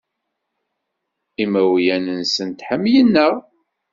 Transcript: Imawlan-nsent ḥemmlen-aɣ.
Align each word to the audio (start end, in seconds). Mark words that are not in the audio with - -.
Imawlan-nsent 1.43 2.65
ḥemmlen-aɣ. 2.67 3.35